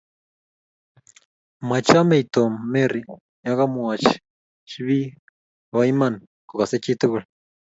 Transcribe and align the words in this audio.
machamei 1.69 2.23
Tom 2.33 2.51
Mary 2.73 3.01
yo 3.47 3.53
kamwoch 3.59 4.07
be 4.85 4.99
bo 5.71 5.79
Iman 5.91 6.15
kokasei 6.47 6.83
chitugul 6.83 7.23